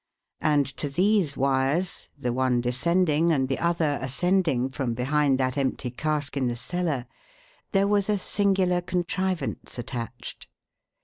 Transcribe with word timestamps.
And 0.41 0.65
to 0.77 0.89
these 0.89 1.37
wires 1.37 2.07
the 2.17 2.33
one 2.33 2.59
descending 2.59 3.31
and 3.31 3.47
the 3.47 3.59
other 3.59 3.99
ascending 4.01 4.69
from 4.69 4.95
behind 4.95 5.37
that 5.37 5.59
empty 5.59 5.91
cask 5.91 6.35
in 6.35 6.47
the 6.47 6.55
cellar 6.55 7.05
there 7.71 7.87
was 7.87 8.09
a 8.09 8.17
singular 8.17 8.81
contrivance 8.81 9.77
attached. 9.77 10.47